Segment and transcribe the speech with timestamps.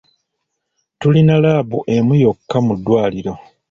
[0.99, 3.33] Tulina laabu emu yokka mu ddwaliro.